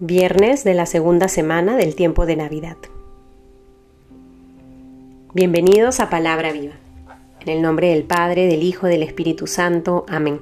Viernes 0.00 0.62
de 0.62 0.74
la 0.74 0.86
segunda 0.86 1.26
semana 1.26 1.76
del 1.76 1.96
tiempo 1.96 2.24
de 2.24 2.36
Navidad. 2.36 2.76
Bienvenidos 5.34 5.98
a 5.98 6.08
Palabra 6.08 6.52
Viva. 6.52 6.74
En 7.40 7.48
el 7.48 7.62
nombre 7.62 7.88
del 7.88 8.04
Padre, 8.04 8.46
del 8.46 8.62
Hijo, 8.62 8.86
del 8.86 9.02
Espíritu 9.02 9.48
Santo. 9.48 10.06
Amén. 10.08 10.40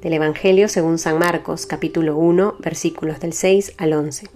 Del 0.00 0.12
Evangelio 0.12 0.68
según 0.68 0.98
San 0.98 1.18
Marcos, 1.18 1.66
capítulo 1.66 2.16
1, 2.16 2.54
versículos 2.60 3.18
del 3.18 3.32
6 3.32 3.74
al 3.78 3.94
11. 3.94 4.28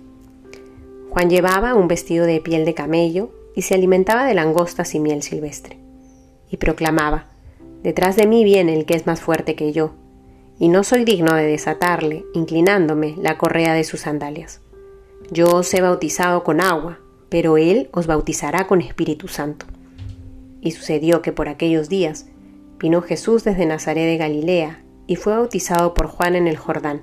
Juan 1.11 1.31
llevaba 1.31 1.77
un 1.77 1.87
vestido 1.87 2.27
de 2.27 2.41
piel 2.41 2.65
de 2.65 2.75
camello 2.75 3.31
y 3.55 3.63
se 3.63 3.77
alimentaba 3.77 4.27
de 4.27 4.35
langostas 4.35 4.93
y 4.97 4.99
miel 4.99 5.23
silvestre. 5.23 5.79
Y 6.51 6.57
proclamaba, 6.57 7.27
Detrás 7.85 8.17
de 8.17 8.27
mí 8.27 8.43
viene 8.43 8.75
el 8.75 8.87
que 8.87 8.95
es 8.95 9.07
más 9.07 9.21
fuerte 9.21 9.55
que 9.55 9.71
yo 9.71 9.93
y 10.59 10.69
no 10.69 10.85
soy 10.85 11.05
digno 11.05 11.35
de 11.35 11.45
desatarle, 11.45 12.25
inclinándome, 12.35 13.17
la 13.19 13.39
correa 13.39 13.75
de 13.75 13.85
sus 13.85 14.01
sandalias. 14.01 14.61
Yo 15.31 15.55
os 15.55 15.73
he 15.75 15.81
bautizado 15.81 16.45
con 16.45 16.61
agua, 16.61 17.01
pero 17.29 17.57
él 17.57 17.89
os 17.93 18.07
bautizará 18.07 18.67
con 18.67 18.81
Espíritu 18.81 19.29
Santo. 19.29 19.67
Y 20.61 20.73
sucedió 20.73 21.23
que 21.23 21.33
por 21.33 21.49
aquellos 21.49 21.89
días 21.89 22.27
vino 22.79 23.01
Jesús 23.01 23.45
desde 23.45 23.67
Nazaret 23.67 24.05
de 24.05 24.19
Galilea 24.19 24.83
y 25.07 25.17
fue 25.17 25.33
bautizado 25.33 25.95
por 25.95 26.07
Juan 26.07 26.37
en 26.37 26.47
el 26.47 26.57
Jordán. 26.57 27.03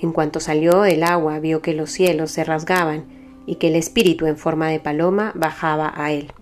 En 0.00 0.12
cuanto 0.12 0.40
salió 0.40 0.80
del 0.80 1.02
agua 1.04 1.38
vio 1.40 1.62
que 1.62 1.74
los 1.74 1.90
cielos 1.90 2.30
se 2.30 2.44
rasgaban 2.44 3.04
y 3.46 3.56
que 3.56 3.68
el 3.68 3.76
Espíritu 3.76 4.26
en 4.26 4.36
forma 4.36 4.68
de 4.68 4.80
paloma 4.80 5.32
bajaba 5.34 5.92
a 5.94 6.12
él. 6.12 6.32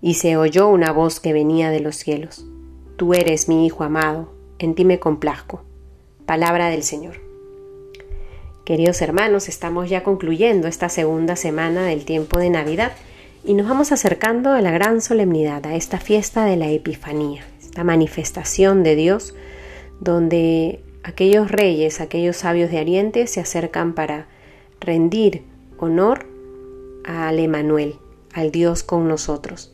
Y 0.00 0.14
se 0.14 0.36
oyó 0.36 0.68
una 0.68 0.92
voz 0.92 1.20
que 1.20 1.32
venía 1.32 1.70
de 1.70 1.80
los 1.80 1.96
cielos. 1.96 2.44
Tú 2.96 3.14
eres 3.14 3.48
mi 3.48 3.64
Hijo 3.64 3.84
amado, 3.84 4.33
en 4.58 4.74
ti 4.74 4.84
me 4.84 4.98
complazco. 4.98 5.62
Palabra 6.26 6.68
del 6.68 6.82
Señor. 6.82 7.20
Queridos 8.64 9.02
hermanos, 9.02 9.48
estamos 9.48 9.90
ya 9.90 10.02
concluyendo 10.02 10.68
esta 10.68 10.88
segunda 10.88 11.36
semana 11.36 11.84
del 11.84 12.04
tiempo 12.04 12.38
de 12.38 12.48
Navidad 12.50 12.92
y 13.44 13.52
nos 13.54 13.68
vamos 13.68 13.92
acercando 13.92 14.52
a 14.52 14.62
la 14.62 14.70
gran 14.70 15.02
solemnidad, 15.02 15.66
a 15.66 15.74
esta 15.74 15.98
fiesta 15.98 16.46
de 16.46 16.56
la 16.56 16.70
Epifanía, 16.70 17.44
esta 17.60 17.84
manifestación 17.84 18.82
de 18.82 18.96
Dios 18.96 19.34
donde 20.00 20.80
aquellos 21.02 21.50
reyes, 21.50 22.00
aquellos 22.00 22.38
sabios 22.38 22.70
de 22.70 22.80
Oriente 22.80 23.26
se 23.26 23.40
acercan 23.40 23.94
para 23.94 24.28
rendir 24.80 25.44
honor 25.78 26.26
al 27.04 27.38
Emanuel, 27.38 27.96
al 28.32 28.50
Dios 28.50 28.82
con 28.82 29.08
nosotros. 29.08 29.73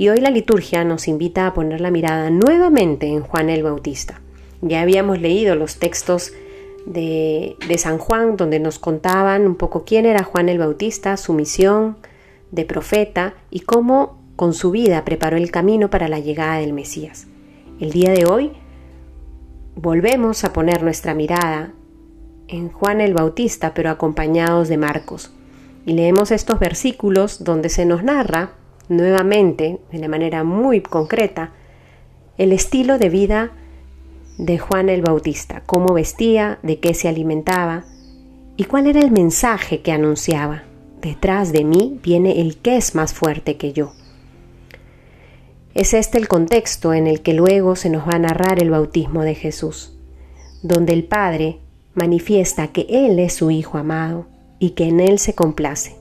Y 0.00 0.08
hoy 0.08 0.16
la 0.16 0.30
liturgia 0.30 0.82
nos 0.82 1.08
invita 1.08 1.46
a 1.46 1.52
poner 1.52 1.82
la 1.82 1.90
mirada 1.90 2.30
nuevamente 2.30 3.06
en 3.06 3.20
Juan 3.20 3.50
el 3.50 3.62
Bautista. 3.62 4.22
Ya 4.62 4.80
habíamos 4.80 5.20
leído 5.20 5.56
los 5.56 5.78
textos 5.78 6.32
de, 6.86 7.54
de, 7.68 7.76
San 7.76 7.98
Juan 7.98 8.38
donde 8.38 8.60
nos 8.60 8.78
contaban 8.78 9.46
un 9.46 9.56
poco 9.56 9.84
quién 9.84 10.06
era 10.06 10.24
Juan 10.24 10.48
el 10.48 10.56
Bautista, 10.56 11.18
su 11.18 11.34
misión 11.34 11.98
de 12.50 12.64
profeta 12.64 13.34
y 13.50 13.60
cómo 13.60 14.22
con 14.36 14.54
su 14.54 14.70
vida 14.70 15.04
preparó 15.04 15.36
el 15.36 15.50
camino 15.50 15.90
para 15.90 16.08
la 16.08 16.18
llegada 16.18 16.60
del 16.60 16.72
Mesías. 16.72 17.26
El 17.78 17.90
día 17.90 18.10
de 18.10 18.24
hoy 18.24 18.52
volvemos 19.76 20.44
a 20.44 20.54
poner 20.54 20.82
nuestra 20.82 21.12
mirada 21.12 21.74
en 22.48 22.70
Juan 22.70 23.02
el 23.02 23.12
Bautista, 23.12 23.74
pero 23.74 23.90
acompañados 23.90 24.68
de 24.68 24.78
Marcos. 24.78 25.30
Y 25.84 25.92
leemos 25.92 26.30
estos 26.30 26.58
versículos 26.58 27.44
donde 27.44 27.68
se 27.68 27.84
nos 27.84 28.02
narra 28.02 28.54
nuevamente, 28.90 29.78
de 29.90 29.98
una 29.98 30.08
manera 30.08 30.44
muy 30.44 30.82
concreta, 30.82 31.52
el 32.36 32.52
estilo 32.52 32.98
de 32.98 33.08
vida 33.08 33.52
de 34.36 34.58
Juan 34.58 34.88
el 34.88 35.02
Bautista, 35.02 35.62
cómo 35.64 35.94
vestía, 35.94 36.58
de 36.62 36.80
qué 36.80 36.92
se 36.92 37.08
alimentaba 37.08 37.84
y 38.56 38.64
cuál 38.64 38.86
era 38.86 39.00
el 39.00 39.10
mensaje 39.10 39.80
que 39.80 39.92
anunciaba. 39.92 40.64
Detrás 41.00 41.52
de 41.52 41.64
mí 41.64 41.98
viene 42.02 42.40
el 42.40 42.58
que 42.58 42.76
es 42.76 42.94
más 42.94 43.14
fuerte 43.14 43.56
que 43.56 43.72
yo. 43.72 43.92
Es 45.74 45.94
este 45.94 46.18
el 46.18 46.26
contexto 46.26 46.92
en 46.92 47.06
el 47.06 47.20
que 47.20 47.32
luego 47.32 47.76
se 47.76 47.90
nos 47.90 48.08
va 48.08 48.16
a 48.16 48.18
narrar 48.18 48.60
el 48.60 48.70
bautismo 48.70 49.22
de 49.22 49.34
Jesús, 49.34 49.96
donde 50.62 50.94
el 50.94 51.04
Padre 51.04 51.58
manifiesta 51.94 52.68
que 52.68 52.86
Él 52.88 53.18
es 53.18 53.34
su 53.34 53.50
Hijo 53.50 53.78
amado 53.78 54.26
y 54.58 54.70
que 54.70 54.88
en 54.88 55.00
Él 55.00 55.18
se 55.18 55.34
complace. 55.34 55.99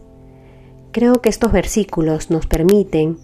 Creo 1.00 1.22
que 1.22 1.30
estos 1.30 1.54
versículos 1.54 2.30
nos 2.30 2.46
permiten 2.46 3.20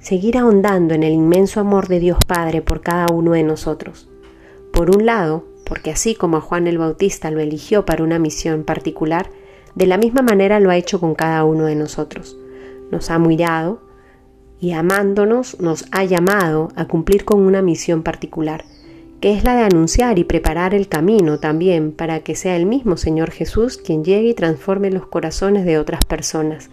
seguir 0.00 0.36
ahondando 0.36 0.92
en 0.92 1.04
el 1.04 1.12
inmenso 1.12 1.60
amor 1.60 1.86
de 1.86 2.00
Dios 2.00 2.18
Padre 2.26 2.62
por 2.62 2.80
cada 2.80 3.06
uno 3.12 3.30
de 3.30 3.44
nosotros. 3.44 4.08
Por 4.72 4.90
un 4.90 5.06
lado, 5.06 5.44
porque 5.64 5.92
así 5.92 6.16
como 6.16 6.38
a 6.38 6.40
Juan 6.40 6.66
el 6.66 6.78
Bautista 6.78 7.30
lo 7.30 7.38
eligió 7.38 7.86
para 7.86 8.02
una 8.02 8.18
misión 8.18 8.64
particular, 8.64 9.30
de 9.76 9.86
la 9.86 9.98
misma 9.98 10.22
manera 10.22 10.58
lo 10.58 10.70
ha 10.70 10.76
hecho 10.76 10.98
con 10.98 11.14
cada 11.14 11.44
uno 11.44 11.66
de 11.66 11.76
nosotros. 11.76 12.36
Nos 12.90 13.08
ha 13.08 13.20
mirado 13.20 13.80
y 14.58 14.72
amándonos 14.72 15.60
nos 15.60 15.84
ha 15.92 16.02
llamado 16.02 16.70
a 16.74 16.86
cumplir 16.88 17.24
con 17.24 17.38
una 17.38 17.62
misión 17.62 18.02
particular, 18.02 18.64
que 19.20 19.32
es 19.32 19.44
la 19.44 19.54
de 19.54 19.62
anunciar 19.62 20.18
y 20.18 20.24
preparar 20.24 20.74
el 20.74 20.88
camino 20.88 21.38
también 21.38 21.92
para 21.92 22.18
que 22.18 22.34
sea 22.34 22.56
el 22.56 22.66
mismo 22.66 22.96
Señor 22.96 23.30
Jesús 23.30 23.78
quien 23.78 24.02
llegue 24.02 24.30
y 24.30 24.34
transforme 24.34 24.90
los 24.90 25.06
corazones 25.06 25.64
de 25.64 25.78
otras 25.78 26.04
personas 26.04 26.68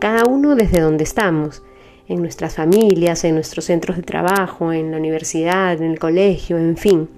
cada 0.00 0.24
uno 0.24 0.56
desde 0.56 0.80
donde 0.80 1.04
estamos, 1.04 1.62
en 2.08 2.22
nuestras 2.22 2.56
familias, 2.56 3.22
en 3.22 3.34
nuestros 3.36 3.66
centros 3.66 3.96
de 3.96 4.02
trabajo, 4.02 4.72
en 4.72 4.90
la 4.90 4.96
universidad, 4.96 5.80
en 5.80 5.92
el 5.92 5.98
colegio, 6.00 6.58
en 6.58 6.76
fin. 6.76 7.08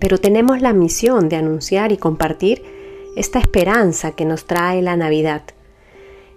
Pero 0.00 0.18
tenemos 0.18 0.60
la 0.60 0.72
misión 0.72 1.28
de 1.28 1.36
anunciar 1.36 1.92
y 1.92 1.96
compartir 1.96 2.64
esta 3.16 3.38
esperanza 3.38 4.12
que 4.12 4.24
nos 4.24 4.46
trae 4.46 4.82
la 4.82 4.96
Navidad. 4.96 5.42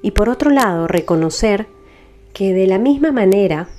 Y 0.03 0.11
por 0.11 0.29
otro 0.29 0.51
lado, 0.51 0.87
reconocer 0.87 1.65
que 2.33 2.53
de 2.53 2.67
la 2.67 2.77
misma 2.77 3.11
manera, 3.11 3.69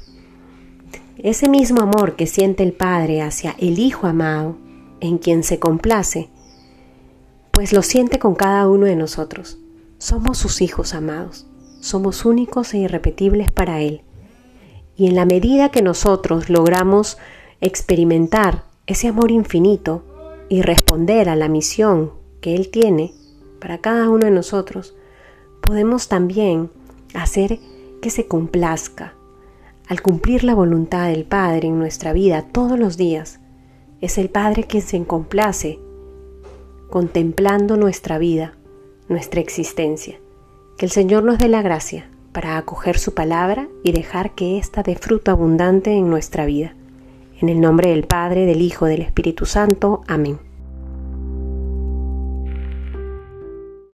ese 1.18 1.48
mismo 1.48 1.82
amor 1.82 2.16
que 2.16 2.26
siente 2.26 2.64
el 2.64 2.72
Padre 2.72 3.22
hacia 3.22 3.54
el 3.58 3.78
Hijo 3.78 4.06
amado, 4.06 4.56
en 5.00 5.18
quien 5.18 5.44
se 5.44 5.58
complace, 5.58 6.30
pues 7.52 7.72
lo 7.72 7.82
siente 7.82 8.18
con 8.18 8.34
cada 8.34 8.68
uno 8.68 8.86
de 8.86 8.96
nosotros. 8.96 9.58
Somos 9.98 10.38
sus 10.38 10.62
hijos 10.62 10.94
amados 10.94 11.49
somos 11.80 12.24
únicos 12.24 12.74
e 12.74 12.78
irrepetibles 12.78 13.50
para 13.50 13.80
Él. 13.80 14.02
Y 14.96 15.06
en 15.06 15.16
la 15.16 15.24
medida 15.24 15.70
que 15.70 15.82
nosotros 15.82 16.50
logramos 16.50 17.18
experimentar 17.60 18.64
ese 18.86 19.08
amor 19.08 19.30
infinito 19.30 20.04
y 20.48 20.62
responder 20.62 21.28
a 21.28 21.36
la 21.36 21.48
misión 21.48 22.12
que 22.40 22.54
Él 22.54 22.70
tiene 22.70 23.12
para 23.60 23.78
cada 23.78 24.08
uno 24.08 24.26
de 24.26 24.30
nosotros, 24.30 24.94
podemos 25.60 26.08
también 26.08 26.70
hacer 27.14 27.58
que 28.00 28.10
se 28.10 28.26
complazca. 28.26 29.14
Al 29.88 30.02
cumplir 30.02 30.44
la 30.44 30.54
voluntad 30.54 31.08
del 31.08 31.24
Padre 31.24 31.68
en 31.68 31.78
nuestra 31.78 32.12
vida 32.12 32.42
todos 32.42 32.78
los 32.78 32.96
días, 32.96 33.40
es 34.00 34.18
el 34.18 34.30
Padre 34.30 34.64
quien 34.64 34.82
se 34.82 35.04
complace 35.04 35.78
contemplando 36.90 37.76
nuestra 37.76 38.18
vida, 38.18 38.54
nuestra 39.08 39.40
existencia. 39.40 40.18
Que 40.80 40.86
el 40.86 40.92
Señor 40.92 41.24
nos 41.24 41.36
dé 41.36 41.48
la 41.48 41.60
gracia 41.60 42.08
para 42.32 42.56
acoger 42.56 42.98
su 42.98 43.12
palabra 43.12 43.68
y 43.84 43.92
dejar 43.92 44.34
que 44.34 44.56
ésta 44.56 44.82
dé 44.82 44.96
fruto 44.96 45.30
abundante 45.30 45.92
en 45.92 46.08
nuestra 46.08 46.46
vida. 46.46 46.72
En 47.38 47.50
el 47.50 47.60
nombre 47.60 47.90
del 47.90 48.04
Padre, 48.04 48.46
del 48.46 48.62
Hijo, 48.62 48.86
del 48.86 49.02
Espíritu 49.02 49.44
Santo. 49.44 50.00
Amén. 50.06 50.38